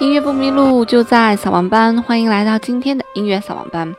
[0.00, 2.00] 音乐不迷路，就在扫盲班。
[2.02, 3.92] 欢迎来到今天的音乐扫盲班。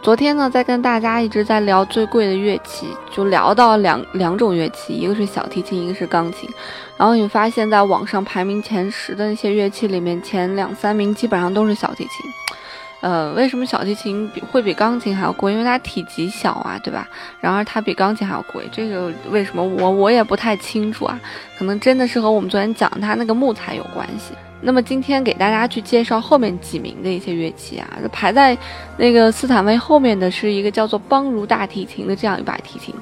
[0.00, 6.48] 昨天呢，在跟大家一直在聊最贵的乐器，就聊到两两种乐器，一个是小提琴，一个是钢琴。
[6.96, 12.30] 然后你发现，在网上排名前十的那些乐器里面，前两三名基本上都是小提琴。
[13.00, 15.50] 呃，为什么小提琴比会比钢琴还要贵？
[15.50, 17.08] 因为它体积小啊，对吧？
[17.40, 21.18] 然而它比钢琴还要贵，这个为什么我我也不太清楚啊？
[21.58, 24.32] 可能真的是和我们昨天讲它那个木材有关系。
[24.62, 28.56] 那么今天给大家去介绍后面几名的一些乐器啊，排在
[28.98, 32.94] 那个斯坦威后面的是一个叫做邦如大提琴的这样一把提琴，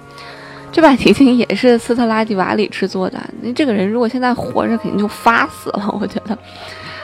[0.71, 3.19] 这把提琴也是斯特拉迪瓦里制作的。
[3.43, 6.39] 那这个人如果现在活着，肯定就发死了，我觉得。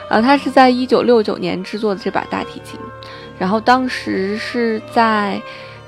[0.07, 2.79] 呃，他是在一九六九年制作的这把大提琴，
[3.39, 5.41] 然后当时是在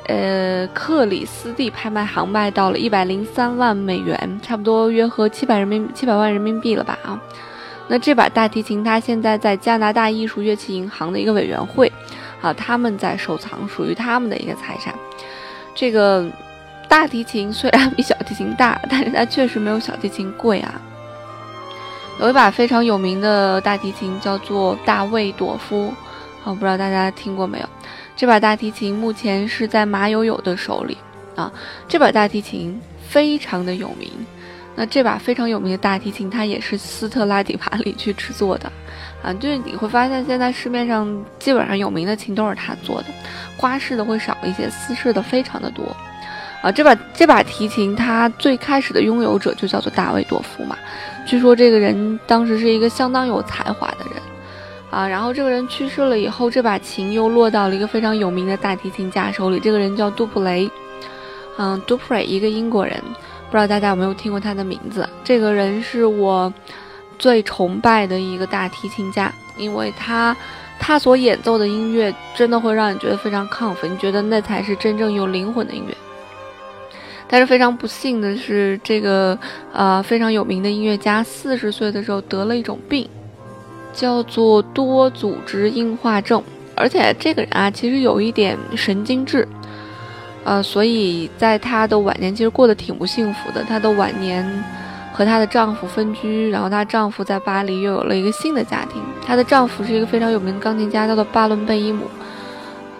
[0.07, 7.21] 呃克里斯蒂拍卖行卖到了一百零三万美元，差不多约合七百人民七百万人民币了吧啊。
[7.89, 11.91] 那这把大提琴，它现在在加拿大艺术乐器银行的一个委员会，
[12.41, 14.93] 啊，他们在收藏，属于他们的一个财产。
[15.73, 16.29] 这个
[16.89, 20.81] 大提琴虽然比小提琴大，但是它确实没有小提琴贵啊。
[22.19, 25.93] 有一把非常有名的大提琴叫做大卫朵夫，
[26.43, 27.69] 啊，不知道大家听过没有？
[28.15, 30.97] 这把大提琴目前是在马友友的手里，
[31.35, 31.49] 啊，
[31.87, 34.11] 这把大提琴非常的有名。
[34.79, 38.71] 那这把非常有名的大提琴，它也是斯特拉迪瓦里去制作的，
[39.23, 43.07] 啊，就是你会发现现在市面上基本上有名的琴都是他做的，
[43.57, 45.83] 花式的会少一些，丝式的非常的多，
[46.61, 50.77] 啊，这把这把提琴它最开始的拥有者就叫做大卫多夫嘛，
[51.25, 54.21] 据说这个人当时是一个相当有才华的人，
[54.91, 60.69] 啊，然后这个人去世了以后，这把琴又落到了一个非常有名的大提琴家手里，这个人叫杜普雷，
[61.57, 63.01] 嗯，杜普雷一个英国人。
[63.49, 65.07] 不知道大家有没有听过他的名字？
[65.23, 66.53] 这个人是我
[67.17, 70.35] 最崇拜的一个大提琴家，因为他
[70.77, 75.95] 他所演奏的音乐真的会让你觉得非常亢奋，你觉得那才是真正有灵魂的音乐。
[77.29, 79.37] 但是非常不幸的是，这个
[79.73, 83.09] 呃非常有名的音乐家四十岁的时候得了一种病，
[83.93, 86.43] 叫做多组织硬化症，
[86.75, 89.47] 而且这个人啊其实有一点神经质。
[90.47, 93.61] 呃，所以在她的晚年，其实过得挺不幸福的。
[93.65, 94.45] 她的晚年
[95.11, 99.03] 和她的丈夫分居，然后她丈夫在巴黎又有了一个新的家庭。
[99.25, 102.05] 她的丈夫是一个非常有名的钢琴家，叫做巴伦贝伊姆。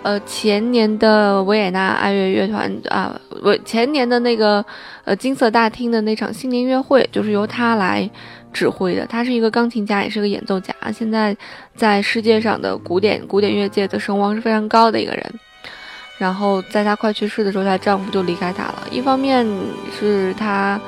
[0.03, 4.63] 呃，前年的维也纳爱乐乐团啊，我前年的那个
[5.05, 8.09] 呃金色大厅的那场新年音乐会，就是由他来
[8.51, 9.05] 指挥的。
[9.05, 11.35] 他是一个钢琴家，也是个演奏家，现在
[11.75, 15.23] 在世界上的古典古典乐界的声望是非常高的一个人。
[16.17, 18.83] 然后在她快去世的时候，她丈夫就离开她了。
[18.91, 19.47] 一方面
[19.97, 20.79] 是她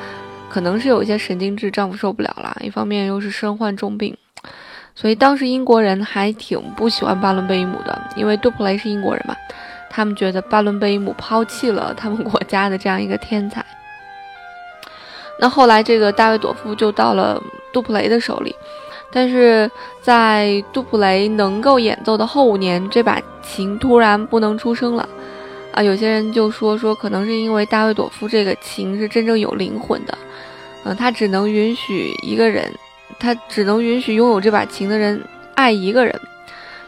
[0.49, 4.17] 可能是有一些神经质，丈夫受不了了；一方面又是身患重病，
[4.95, 9.35] 所以当时英国人还挺不喜欢巴伦贝伊姆的，因为杜普雷是英国人嘛，
[9.89, 13.63] 他们觉得巴伦贝伊姆抛弃了他们国家的这样一个天才。
[15.39, 17.41] 那后来这个大卫朵夫就到了
[17.71, 18.53] 杜普雷的手里，
[19.11, 19.69] 但是
[20.01, 25.07] 在杜普雷能够演奏的后五年，这把琴突然不能出声了。
[25.71, 30.17] 啊，有些人就说说，可能是因为大卫朵夫这个琴是真正有灵魂的，
[30.83, 32.71] 嗯，他只能允许一个人，
[33.19, 35.21] 他只能允许拥有这把琴的人
[35.55, 36.19] 爱一个人。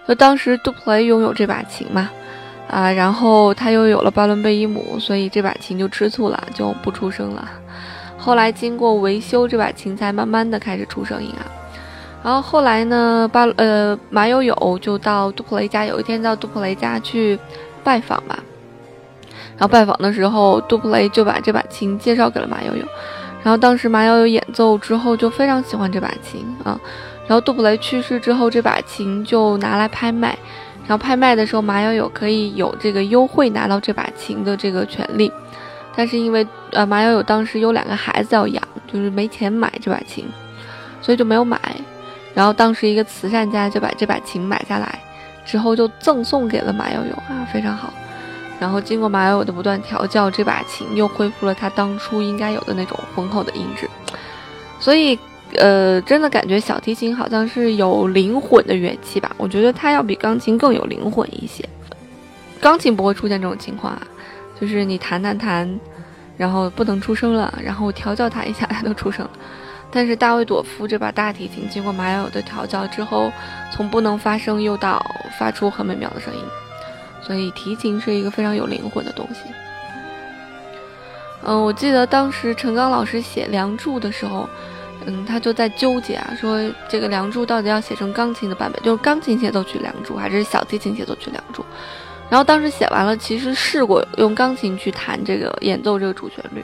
[0.07, 2.09] 就当时杜普雷拥有这把琴嘛，
[2.67, 7.49] 啊，然后他又有了巴伦贝伊姆，所以这把琴就吃醋了，就不出声了。
[8.17, 11.45] 后来经过维修，这把琴才慢慢的开始出声音啊。
[12.23, 17.39] 然后后来呢，巴呃马友友就到杜普雷家，有一天到杜普雷家去
[17.83, 18.37] 拜访嘛。
[19.61, 22.83] 然后拜访的时候，杜普雷就把这把琴介绍给了马友友。
[23.43, 26.79] 然后当时马友友演奏之后就非常喜欢这把琴啊。
[27.27, 30.35] 然后杜普雷去世之后，这把琴就拿来拍卖。
[30.87, 35.31] 然后拍卖的时候，马友友可以有这个优惠拿到这把琴的这个权利。
[35.95, 40.25] 但是因为呃马友友当时有两个孩子要养，就是没钱买这把琴，
[41.03, 41.59] 所以就没有买。
[42.33, 44.99] 然后当时一个慈善家就把这把琴买下来，
[45.45, 47.93] 之后就赠送给了马友友啊，非常好。
[48.61, 53.89] 然后经过马友的不断调教，这把琴又恢复了它当初应该有的那种浑厚的音质。
[54.79, 55.17] 所以
[55.55, 59.31] 呃，真的感觉小提琴好像是有灵魂的乐器吧？
[59.37, 61.67] 我觉得它要比钢琴更有灵魂一些。
[62.59, 64.01] 钢琴不会出现这种情况啊，
[64.59, 65.67] 就是你弹弹弹，
[66.37, 69.31] 然后不能出声了，然后调教它一下，它都出声了。
[69.91, 73.31] 但是大卫朵夫这把大提琴，经过马友的调教之后，
[73.73, 75.03] 从不能发声又到
[75.39, 76.39] 发出很美妙的声音，
[77.21, 79.41] 所以提琴是一个非常有灵魂的东西。
[81.43, 84.47] 嗯，我记得当时陈刚老师写《梁祝》的时候，
[85.05, 91.61] 嗯，他就在纠结啊，说这个《梁祝》到底要写成钢琴的版本，就是钢琴协奏曲《梁祝》，还是小提琴协奏曲《梁祝》？
[92.29, 96.63] 然后当时写完了，其实试过用钢琴去弹这个演奏这个主旋律，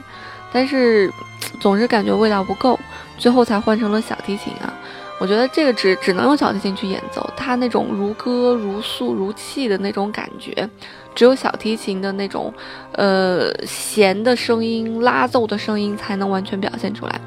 [0.52, 1.12] 但是
[1.60, 2.80] 总是感觉味道不够。
[3.18, 4.72] 最后才换成了小提琴啊！
[5.20, 10.70] 我觉得这个只只能用小提琴去演奏，它那种如歌如诉如泣的那种感觉，
[11.16, 12.54] 只有小提琴的那种，
[12.92, 17.20] 呃弦的声音、拉奏的声音才能完全表现出来。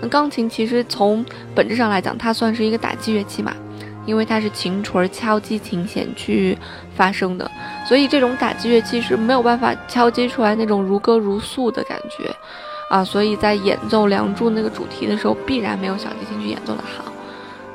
[0.00, 3.54] 那钢琴其实从本质上来讲，它算是一个打击乐器嘛，
[4.06, 6.58] 因为它是琴锤敲击琴弦去
[6.96, 7.48] 发声的，
[7.86, 12.28] 所以这种打击乐器是没有办法敲击出来那种如歌如诉的感觉。
[12.88, 17.12] 啊，所以在演奏《梁祝》那个主题的时候，必然没有小提琴去演奏的好。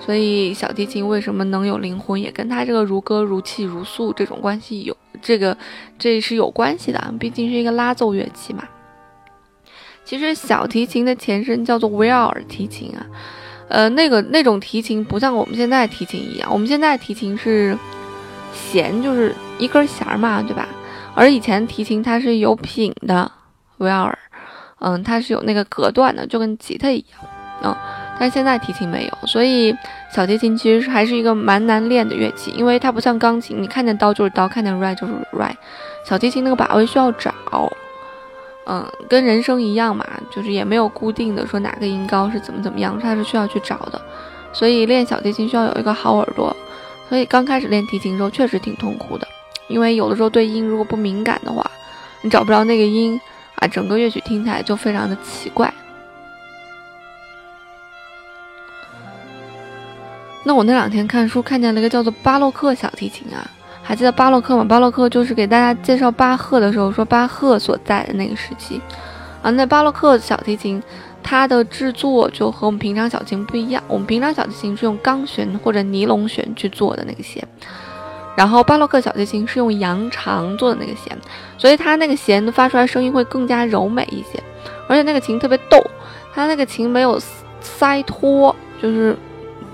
[0.03, 5.55] 所以小提琴为什么能有灵魂，也跟它这个如歌如泣如诉这种关系有这个
[5.99, 8.63] 这是有关系的，毕竟是一个拉奏乐器嘛。
[10.03, 13.05] 其实小提琴的前身叫做维尔提琴啊，
[13.69, 17.77] 呃，那个那种提琴不像我们现在提琴一样，我们现在提琴是
[18.53, 20.67] 弦就是一根弦嘛，对吧？
[21.13, 23.31] 而以前提琴它是有品的
[23.77, 24.17] 维尔。
[24.83, 27.19] 嗯，它是有那个隔断的，就跟吉他一样，
[27.61, 27.75] 嗯，
[28.21, 29.75] 但现在提琴没有，所以
[30.13, 35.55] 小提琴其实还是一个蛮难练的乐器，因为它不像钢琴，你看见刀就是刀，看见 right 就是 right，
[36.05, 37.33] 小提琴那个把位需要找，
[38.67, 43.99] 嗯，跟人声一样嘛，就是也没有固定的说哪个音高是怎么怎么样，它是需要去找的，
[44.53, 46.55] 所以练小提琴需要有一个好耳朵，
[47.09, 49.27] 所以刚开始练提琴的时候确实挺痛苦的，
[49.67, 51.65] 因为有的时候对音如果不敏感的话，
[52.21, 53.19] 你找不着那个音。
[53.55, 55.71] 啊，整个乐曲听起来就非常的奇怪。
[60.43, 63.45] 那我那两天看书看见了一个叫做巴洛克小提琴啊，
[63.83, 64.63] 还记得巴洛克吗？
[64.63, 68.81] 巴洛克就是给大家介绍巴赫的时候说巴赫所在的那个时期
[69.41, 69.51] 啊。
[69.51, 70.81] 那巴洛克小提琴
[71.21, 77.47] 它的制作就和我们平常小提琴不一样，我们平常小提琴是用钢弦或者尼龙弦去做的那个弦。
[78.35, 81.15] 然后巴洛克小提琴是用羊肠做的那个弦，
[81.57, 84.41] 所以它那个弦发出来声音会更加柔美一些，
[84.87, 85.77] 而且那个琴特别逗，
[86.33, 87.21] 它那个琴没有
[87.59, 89.15] 塞托，就是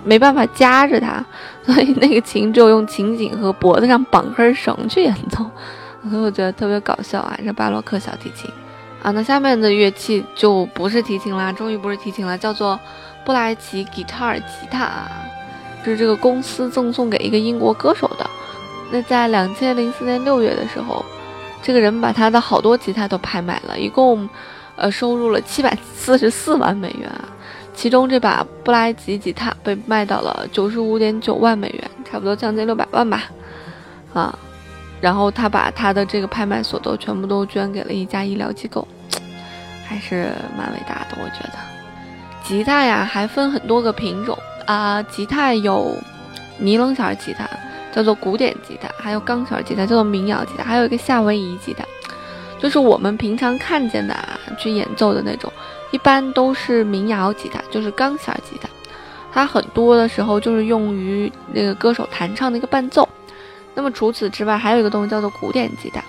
[0.08, 1.24] 没办法夹着它，
[1.64, 5.46] 所以那个琴只有用琴颈和脖子上绑根绳去演奏，
[6.10, 8.50] 所以我觉得特别搞笑啊，这巴洛克小提琴
[9.04, 9.12] 啊。
[9.12, 12.80] 那下面的乐器就不是提琴啦，终于不是提琴了，叫做
[13.26, 14.88] 布莱奇 Guitar 吉他，
[15.84, 18.26] 这是这个公司赠送给一个英国歌手的。
[18.90, 21.04] 那在两千零四年六月的时候，
[21.62, 24.30] 这个人把他的好多吉他都拍卖了，一共，
[24.78, 27.28] 呃，收入了七百四十四万美元啊。
[27.78, 33.26] 其中这把布莱吉吉他被卖到了九十五点九万美元，差不多将近六百万吧，
[34.14, 34.38] 啊。
[35.00, 38.88] 然后他把他的这个拍卖所得全部都捐给了一家医疗机构，
[39.88, 41.54] 还是蛮伟大的，我觉得。
[42.44, 44.36] 吉他呀，还分很多个品种
[44.66, 45.96] 啊，吉他有
[46.58, 47.48] 尼龙弦吉他。
[47.94, 51.84] 叫做古典吉他，还有钢弦吉他，叫做民谣吉他，还有一个夏威夷吉他，
[52.60, 55.52] 就是我们平常看见的啊，去演奏的那种，
[55.92, 58.68] 一般都是民谣吉他，就是钢弦吉他，
[59.32, 63.08] 它很多的时候就是用于那个歌手弹唱的一个伴奏。
[63.76, 66.02] 那么除此之外，还有一个东西叫做古典吉他，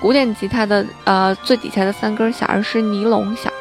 [0.00, 3.52] 古典吉他的呃最底下的三根弦是尼龙弦，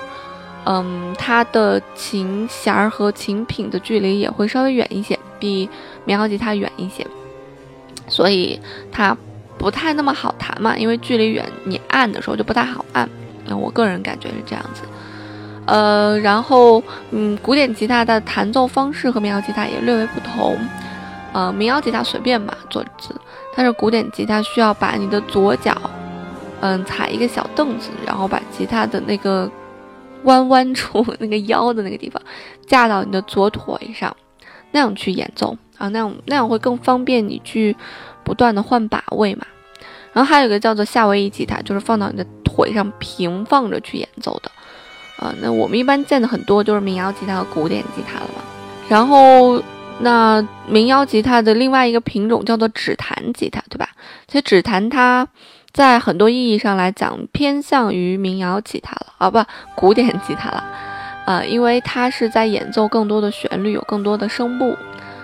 [0.64, 5.70] 嗯，它的琴弦和琴品的距离也会稍微远一些，比
[6.06, 7.06] 民谣吉他远一些。
[8.08, 8.60] 所以
[8.92, 9.18] 它
[9.64, 13.10] 不太那么好弹嘛，因为距离远，你按的时候就不太好按。
[13.48, 14.82] 那我个人感觉是这样子。
[15.66, 20.58] 呃，然后嗯，古典吉他的弹奏方式和民谣吉他也略微不同。
[21.32, 23.16] 呃，民谣吉他随便吧，坐姿，
[23.56, 25.74] 但是古典吉他需要把你的左脚，
[26.60, 29.50] 嗯，踩一个小凳子，然后把吉他的那个
[30.24, 32.22] 弯弯处那个腰的那个地方
[32.68, 34.14] 架到你的左腿上，
[34.72, 35.58] 那样去演奏。
[35.80, 37.76] 啊，那样那样会更方便你去
[38.24, 39.46] 不断的换把位嘛。
[40.14, 44.52] 然后还有一个叫做夏威夷吉他，就是放到你的腿上平放着去演奏的。
[45.18, 48.44] 啊，那我们一般见的很多就是民谣吉他和古典吉他了嘛。
[48.90, 49.62] 然后
[50.00, 53.90] 那民谣吉他的另外一个品种叫做指弹吉他，对吧？
[54.28, 55.28] 其实指弹它
[55.72, 59.44] 在很多意义上来讲偏向于民谣吉他了，啊不，
[59.76, 60.64] 古典吉他了。
[61.26, 64.76] 呃，因为它是在演奏更多的旋律，有更多的声部，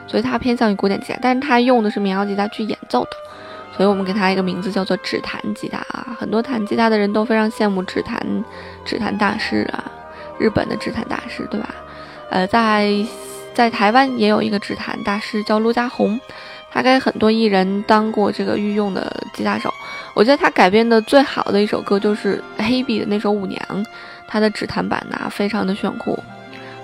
[0.09, 3.11] 所以它偏向于古典吉他，但是它用的是民谣吉他去演奏的，
[3.77, 6.17] 所以我们给它一个名字叫做指弹吉他啊。
[6.19, 8.19] 很多弹吉他的人都非常羡慕指弹，
[8.83, 9.83] 指弹大师啊，
[10.39, 11.69] 日本的指弹大师，对吧？
[12.31, 12.91] 呃，在
[13.53, 16.19] 在台湾也有一个指弹大师叫陆家宏，
[16.71, 19.71] 他给很多艺人当过这个御用的吉他手。
[20.15, 23.61] 我觉得他改编的最好的一首歌就是黑碧的那首《舞娘》。
[24.31, 26.17] 他的指弹版呐，非常的炫酷，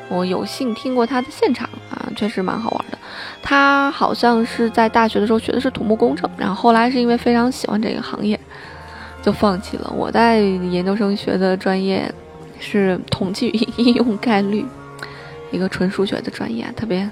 [0.08, 2.98] 我有幸听过他的现场啊，确实蛮好玩的。
[3.42, 8.40] 他好像是在大学的时候学的是土木工程，然后后来是因为非常喜欢这个行业，
[9.22, 9.92] 就放弃了。
[9.96, 12.14] 我在研究生学的专业
[12.60, 14.66] 是统计与应用概率，
[15.52, 17.10] 一个纯数学的专业，特别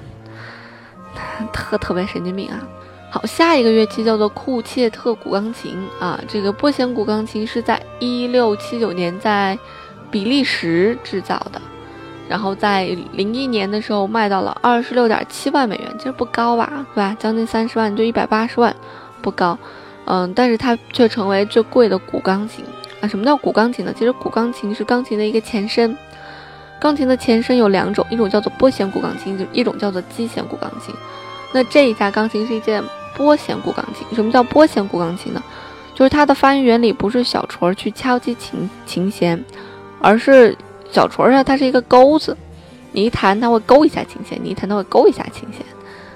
[1.52, 2.62] 特特别神经病啊。
[3.10, 9.58] 好，下一个乐器叫做库切特古钢琴啊，这个波弦古钢琴是在一六七九年在。
[10.12, 11.60] 比利时制造的，
[12.30, 17.16] 然后在零一年的时候卖到了二十六点七万美元，其实不高吧，对吧？
[17.20, 18.76] 将近三十万，就一百八十万，
[19.22, 19.58] 不高。
[20.06, 22.66] 嗯，但是它却成为最贵的古钢琴
[23.02, 23.08] 啊！
[23.08, 23.94] 什么叫古钢琴呢？
[23.98, 25.96] 其实古钢琴是钢琴的一个前身。
[26.80, 30.94] 钢琴的前身有两种，一种叫做拨弦古钢琴，就一种叫做击弦古钢琴。
[31.54, 32.84] 那这一架钢琴是一件
[33.16, 34.06] 拨弦古钢琴。
[34.16, 35.42] 什么叫拨弦古钢琴呢？
[35.94, 39.44] 就是它的发音原理不是小锤去敲击琴琴弦。
[40.02, 40.54] 而是
[40.94, 42.38] 小锤上它是一个钩子，
[42.92, 45.66] 你一弹它会勾一下琴弦，你一弹它会勾一下琴弦，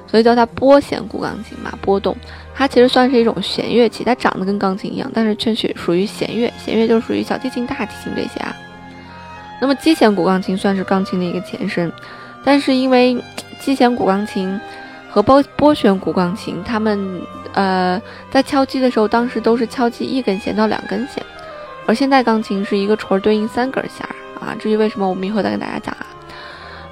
[0.06, 2.16] 所以叫它拨弦古钢琴嘛，波动。
[2.54, 6.52] 它其实算是一种弦乐器，它长得跟钢琴一样，但是却属属于弦乐。
[6.64, 8.56] 弦乐就属于小提琴、大提琴这些啊。
[9.60, 11.92] 那么击弦古钢琴算是钢琴的一个前身，
[12.46, 13.18] 但是因为
[13.60, 14.60] 击弦古钢琴
[15.10, 17.20] 和拨拨弦古钢琴，它们
[17.54, 21.24] 呃在敲击的时候，当时都是敲击一根弦到两根弦。
[21.88, 26.06] 而现代钢琴是一个锤对应三根弦儿啊，至于为什么，我们一会儿再跟大家讲啊。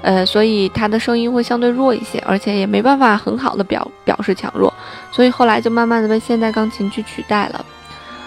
[0.02, 4.72] 呃，所以它的声音会相对弱一些，而且也没办法很好的表表示强弱，
[5.10, 7.66] 所以后来就慢慢的被现代钢琴去取代了。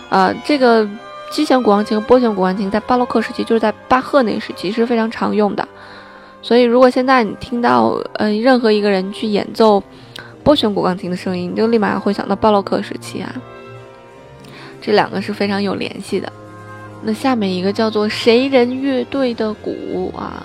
[0.09, 0.85] 呃，这个
[1.31, 5.65] 击弦古钢琴和拨弦古钢琴在巴洛克时期，就是在巴赫那个时期是非常常用的。
[6.41, 9.81] 所以如果现在你听到呃任何一个人去演奏
[10.43, 13.31] 拨弦古钢琴的声音，你就立马会想到巴洛克时期啊。
[14.81, 16.31] 这两个是非常有联系的。
[17.01, 20.43] 那下面一个叫做谁人乐队的鼓啊，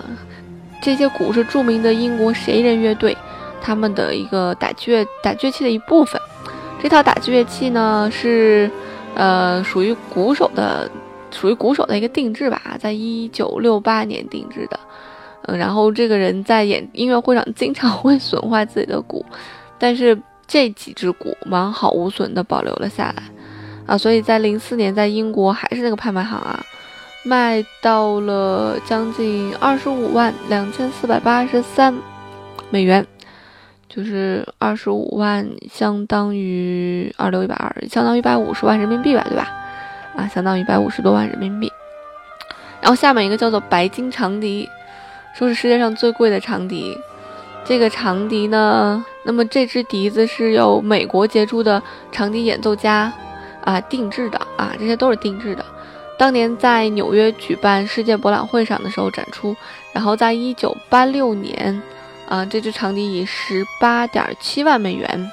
[0.81, 3.15] 这些鼓是著名的英国谁人乐队
[3.61, 6.19] 他们的一个打击乐打击乐器的一部分。
[6.81, 8.69] 这套打击乐器呢是
[9.15, 10.89] 呃属于鼓手的，
[11.31, 14.79] 属于鼓手的一个定制吧，在一九六八年定制的。
[15.47, 19.25] 嗯，然后这个人在演音乐会上经常会损坏自己的鼓，
[19.77, 23.23] 但是这几只鼓完好无损的保留了下来。
[23.85, 26.59] 啊，所以在零四年，在英国还是那个拍卖行啊，
[27.23, 31.93] 卖到了将近二十五万两千四百八十三
[32.71, 33.05] 美元，
[33.87, 39.47] 就是二十五万相当于二六一百二，相当于一百五十万人民币吧，对吧？
[40.15, 41.71] 啊，相当于一百五十多万人民币。
[42.81, 44.67] 然后下面一个叫做白金长笛，
[45.35, 46.97] 说是世界上最贵的长笛。
[47.63, 53.13] 这个长笛呢，那么这支笛子是由美国杰出的长笛演奏家。
[53.65, 55.65] 啊，定制的啊，这些都是定制的。
[56.17, 59.53] 当年在纽约举办世界博览会上的时候展出，
[59.91, 61.81] 然后在一九八六年，
[62.29, 65.29] 啊，这支长笛以十八点七万美元，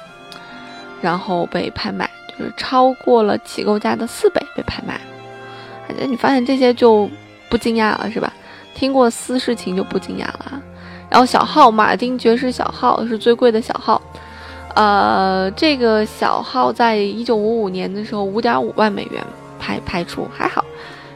[1.01, 4.99] 然后被拍卖，就是超过了起购价的四倍被拍卖。
[5.87, 7.09] 而且你发现这些就
[7.49, 8.33] 不惊讶了，是吧？
[8.75, 10.61] 听过私事情就不惊讶了。
[11.09, 14.01] 然后小号马丁爵士小号是最贵的小号。
[14.75, 19.23] 呃，这个小号在一九五五年的时候，五点五万美元
[19.59, 20.63] 拍拍出，还好。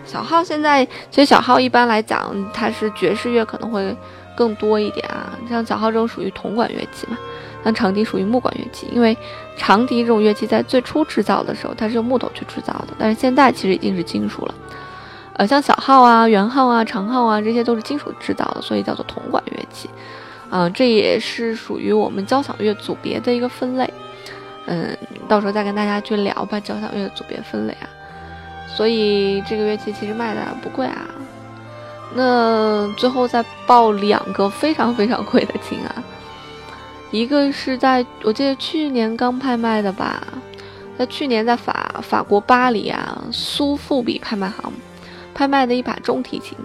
[0.06, 3.96] 小号现在其实小号一般来讲，它是爵士乐可能会
[4.36, 5.34] 更多一点啊。
[5.50, 7.18] 像小号这种属于铜管乐器嘛，
[7.64, 8.88] 像长笛属于木管乐器。
[8.94, 9.18] 因为
[9.58, 14.54] 长笛这种乐器在最初制造的时候，它是用木头去制造的，但是现在其实已经是金属了。
[15.34, 19.90] 呃，像小号啊、圆号啊、长号啊，这些都是金属制造的，所以叫做铜管乐器。
[20.50, 23.94] 嗯，这也是属于我们交响乐组别的一个分类。
[24.66, 27.88] 嗯，到时候再跟大家去聊吧，交响乐组别分类啊。
[28.75, 31.08] 所以这个乐器其实卖的不贵啊。
[32.16, 36.04] 那最后再报两个非常非常贵的琴啊，
[37.12, 40.22] 一个是在我记得去年刚拍卖的吧，
[40.98, 44.72] 在去年在法法国巴黎啊苏富比拍卖行
[45.34, 46.58] 拍卖的一把中提琴。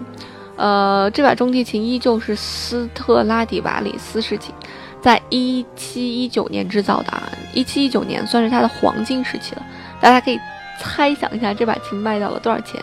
[0.55, 4.53] 呃，这把中提琴依旧是斯特拉迪瓦里斯式琴，
[5.01, 9.63] 在一七一九年制造的啊，一七一九年算是它的黄金时期了。
[9.99, 10.39] 大家可以
[10.79, 12.79] 猜想一下，这把琴卖到了多少钱？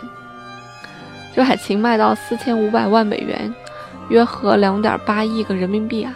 [1.35, 3.55] 这把琴卖到四千五百万美元，
[4.09, 6.13] 约合两点八亿个人民币啊！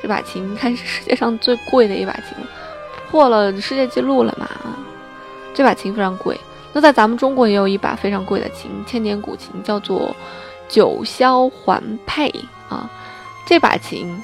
[0.00, 2.38] 这把琴应该是世界上最贵的一把琴，
[3.10, 4.48] 破了世界纪录了嘛？
[5.52, 6.40] 这把琴非常贵。
[6.72, 10.14] 那在咱们中国也有一把非常贵的琴，千年古琴，叫做
[10.68, 12.32] 九霄环佩
[12.68, 12.90] 啊。
[13.46, 14.20] 这把琴，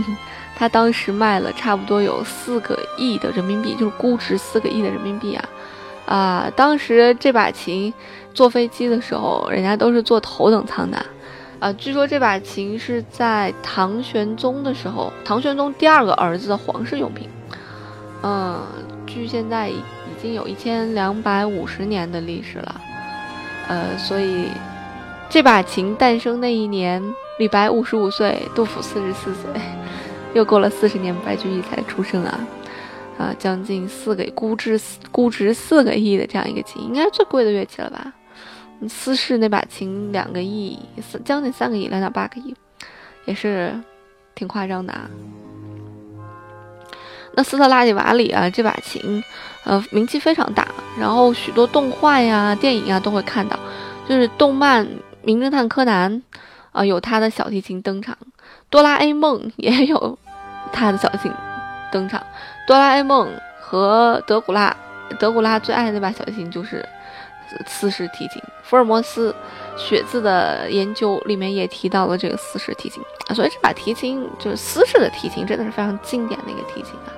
[0.54, 5.48] 它当时卖了差不多有四个亿的人民币，就是估值四个亿的人民币啊！
[6.04, 7.92] 啊，当时这把琴
[8.34, 11.02] 坐飞机的时候，人家都是坐头等舱的。
[11.60, 17.28] 啊，据说这把琴是在唐玄宗的时候，唐玄宗第二个儿子的皇室用品。
[18.22, 18.60] 嗯，
[19.06, 19.80] 距现在已
[20.20, 22.80] 经有一千两百五十年的历史了。
[23.68, 24.48] 呃，所以
[25.28, 27.02] 这把琴诞生那一年，
[27.38, 29.50] 李白五十五岁，杜甫四十四岁，
[30.32, 32.40] 又过了四十年，白居易才出生啊。
[33.18, 34.80] 啊，将近四个估值
[35.10, 38.12] 估值四个亿的这样一个琴，应该是最贵的乐器了吧？
[38.88, 40.78] 斯氏那把琴两个亿，
[41.24, 42.54] 将近三个亿，两点八个亿，
[43.24, 43.74] 也是
[44.36, 45.10] 挺夸张的啊。
[47.34, 49.22] 那斯特拉迪瓦里啊，这把琴，
[49.64, 53.58] 呃，名气非常大，然后许多动画呀、电影啊都会看到，
[54.08, 54.86] 就是动漫
[55.22, 56.12] 《名侦探柯南》
[56.72, 58.14] 啊，有他的小提琴登场，
[58.70, 60.18] 《哆啦 A 梦》也有
[60.72, 61.32] 他的小提琴
[61.90, 62.20] 登场，
[62.66, 63.28] 《哆啦 A 梦》
[63.60, 64.76] 和德古拉，
[65.18, 66.84] 德古拉最爱的那把小提琴就是。
[67.66, 69.34] 四式提琴，福尔摩斯
[69.74, 73.02] 血字的研究里面也提到了这个四式提琴，
[73.34, 77.08] 所以这把提琴就是四式的提琴，真的是非常经典的一个提琴啊。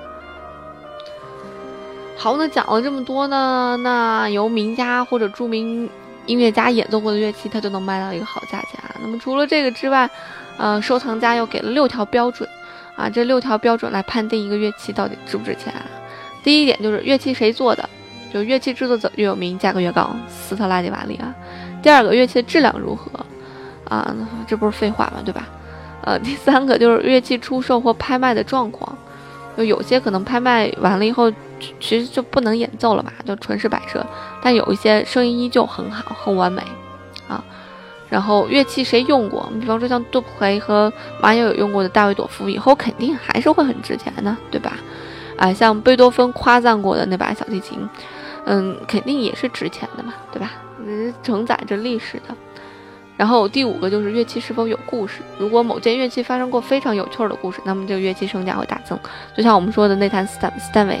[2.17, 5.89] 好，那讲了这么多呢，那由名家或者著名
[6.25, 8.95] 音乐家演奏过的乐器，它就能卖到一个好价钱啊。
[9.01, 10.09] 那么除了这个之外，
[10.57, 12.47] 呃，收藏家又给了六条标准
[12.95, 15.85] 啊，这六条标准来判定一个乐器到底值不值钱啊。
[16.43, 17.89] 第一点就是乐器谁做的。
[18.33, 20.09] 就乐器制作者越有名，价格越高。
[20.29, 21.35] 斯特拉迪瓦里啊。
[21.83, 23.11] 第二个，乐器的质量如何
[23.89, 24.15] 啊？
[24.47, 25.21] 这不是废话吗？
[25.25, 25.49] 对吧？
[26.05, 28.97] 呃， 第三个就是乐器出售或拍卖的状况，
[29.57, 31.29] 就有些可能拍卖完了以后，
[31.79, 34.05] 其实就不能演奏了嘛，就纯是摆设。
[34.41, 36.61] 但有一些声音依旧很好，很完美
[37.27, 37.43] 啊。
[38.09, 39.49] 然后乐器谁用过？
[39.59, 44.77] 比方说像杜培和马友友用过的大卫朵夫，以后肯定还是会很值钱的，对吧？
[45.37, 47.87] 啊，像贝多芬夸赞过的那把小提琴。
[48.45, 50.51] 嗯，肯定也是值钱的嘛，对吧？
[50.83, 52.35] 嗯承载着历史的。
[53.15, 55.21] 然后第五个就是乐器是否有故事。
[55.37, 58.97] 如果某件乐器发生过非常有趣儿的故事，那么这个乐器身价会大增。
[59.37, 60.99] 就像我们说的那台斯坦斯坦威，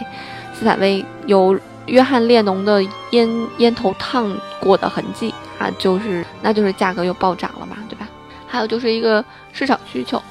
[0.61, 8.07] 斯坦威有约翰列侬的烟烟头烫过的痕迹啊，就是那就是价格又暴涨了嘛，对吧？
[8.45, 10.21] 还有就是一个市场需求，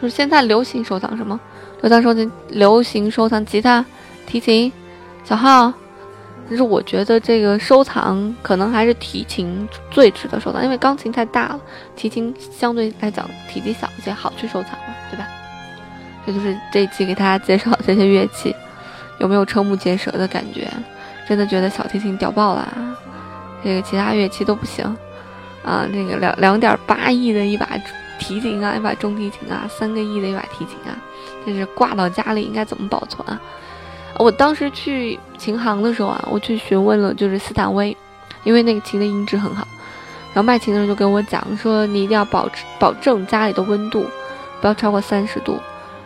[0.00, 1.38] 就是现在流行收藏什么？
[1.82, 3.84] 流行收藏流行收藏吉他、
[4.26, 4.72] 提琴、
[5.24, 5.72] 小号。
[6.48, 11.60] 其实我觉得这个收藏可能还是提琴最值得收藏，因为钢琴太大了，
[11.96, 15.26] 提琴相对来讲体积小一些，好去收藏嘛，对吧？
[16.24, 18.54] 这就是这一期给大家介绍这些乐器，
[19.20, 20.68] 有没有瞠目结舌的感觉？
[21.28, 22.68] 真的觉得小提琴屌爆了，
[23.62, 24.84] 这个其他乐器都不行
[25.62, 25.86] 啊！
[25.92, 27.68] 这个两两点八亿的一把
[28.18, 30.98] 提琴啊，一把中提琴啊，三个亿的一把提琴啊，
[31.46, 33.40] 这是挂到家里应该怎么保存啊？
[34.18, 37.96] 我当时去琴行的时候啊，我去询问了，就是斯坦威，
[38.42, 39.64] 因为那个琴的音质很好。
[40.32, 44.04] 然后卖琴的人就跟我讲说，你一定要保持保证家里的温度
[44.60, 45.60] 不要超过三十度，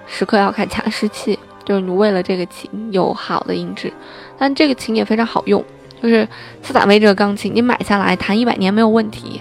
[0.07, 3.93] 时刻要看加湿器，就是你为了这个琴有好的音质。
[4.39, 5.65] 但这个琴也非常好用，
[6.03, 6.29] 就是
[6.63, 9.41] 斯坦威这个钢琴，你买下来弹一百年没有问题。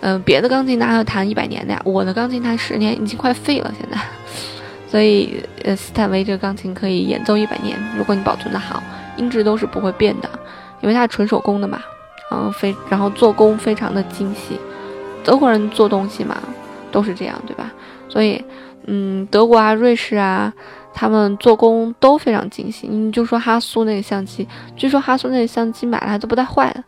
[0.00, 1.80] 嗯，别的钢琴哪有弹一百年的呀？
[1.84, 3.96] 我的钢琴弹十年已经快废了，现在。
[4.90, 8.82] 所以，呃，斯坦威这个钢琴可以演奏一百年，如果你保存的好，
[9.16, 10.28] 音质都是不会变的，
[10.82, 11.80] 因为它纯手工的嘛，
[12.30, 14.58] 嗯，非然后做工非常的精细，
[15.24, 16.36] 德国人做东西嘛
[16.90, 17.72] 都是这样，对吧？
[18.08, 18.44] 所以，
[18.86, 20.52] 嗯，德国啊、瑞士啊，
[20.94, 22.86] 他们做工都非常精细。
[22.86, 26.84] 你就说哈苏那个相机，据说哈苏那个相机买来都不带坏的，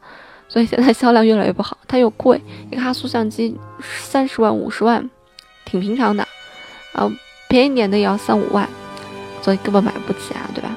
[0.48, 2.40] 所以现在销量越来越不好，它又贵，
[2.70, 5.10] 一个哈苏相机三十万、五十万，
[5.64, 6.26] 挺平常的，
[6.92, 7.10] 啊。
[7.46, 8.68] 便宜点的也要三五万，
[9.40, 10.74] 所以根本买不起啊，对吧？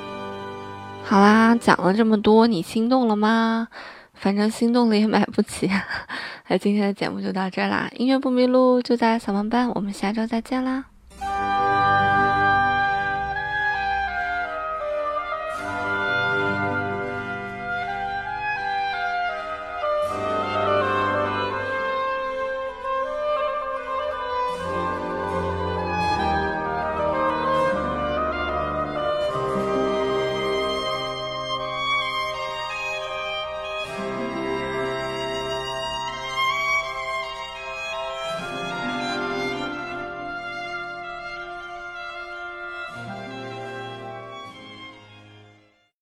[1.03, 3.67] 好啦，讲了这么多，你心动了吗？
[4.13, 5.67] 反正心动了也买不起。
[6.49, 10.96] 那今天的节目就到这啦，音乐不迷路就在扫盲班，我们下周再见啦。